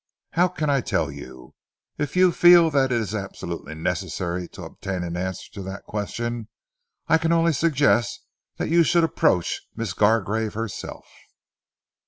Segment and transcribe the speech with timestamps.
[0.31, 1.53] "How can I tell you?
[1.99, 6.47] If you feel that it is absolutely necessary to obtain an answer to that question,
[7.07, 8.25] I can only suggest
[8.57, 11.05] that you should approach Miss Gargrave herself."